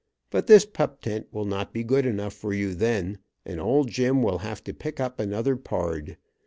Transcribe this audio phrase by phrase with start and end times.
[0.31, 4.23] But this pup tent will not be good enough for you then, and old Jim
[4.23, 6.17] will have to pick up another pard.